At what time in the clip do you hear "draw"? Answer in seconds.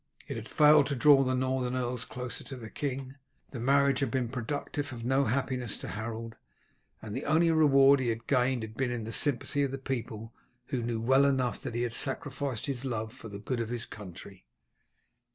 0.95-1.21